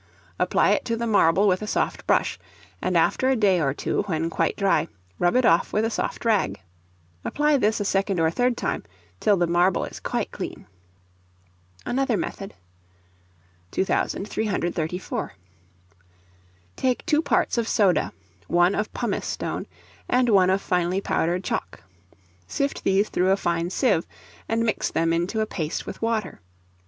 Apply 0.39 0.71
it 0.71 0.83
to 0.85 0.97
the 0.97 1.05
marble 1.05 1.47
with 1.47 1.61
a 1.61 1.67
soft 1.67 2.07
brush, 2.07 2.39
and 2.81 2.97
after 2.97 3.29
a 3.29 3.35
day 3.35 3.61
or 3.61 3.71
two, 3.71 4.01
when 4.07 4.31
quite 4.31 4.55
dry, 4.57 4.87
rub 5.19 5.35
it 5.35 5.45
off 5.45 5.71
with 5.71 5.85
a 5.85 5.91
soft 5.91 6.25
rag. 6.25 6.59
Apply 7.23 7.55
this 7.57 7.79
a 7.79 7.85
second 7.85 8.19
or 8.19 8.31
third 8.31 8.57
time 8.57 8.81
till 9.19 9.37
the 9.37 9.45
marble 9.45 9.85
is 9.85 9.99
quite 9.99 10.31
clean. 10.31 10.65
Another 11.85 12.17
method. 12.17 12.55
2334. 13.69 15.33
Take 16.75 17.05
two 17.05 17.21
parts 17.21 17.59
of 17.59 17.67
soda, 17.67 18.11
one 18.47 18.73
of 18.73 18.91
pumice 18.93 19.27
stone, 19.27 19.67
and 20.09 20.29
one 20.29 20.49
of 20.49 20.63
finely 20.63 20.99
powdered 20.99 21.43
chalk. 21.43 21.83
Sift 22.47 22.83
these 22.83 23.07
through 23.09 23.29
a 23.29 23.37
fine 23.37 23.69
sieve, 23.69 24.07
and 24.49 24.63
mix 24.63 24.89
them 24.89 25.13
into 25.13 25.41
a 25.41 25.45
paste 25.45 25.85
with 25.85 26.01
water. 26.01 26.41